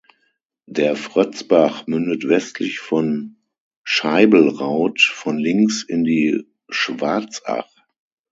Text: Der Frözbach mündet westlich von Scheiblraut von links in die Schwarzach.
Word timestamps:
Der 0.65 0.95
Frözbach 0.95 1.85
mündet 1.85 2.27
westlich 2.27 2.79
von 2.79 3.35
Scheiblraut 3.83 4.99
von 4.99 5.37
links 5.37 5.83
in 5.83 6.03
die 6.05 6.47
Schwarzach. 6.69 7.69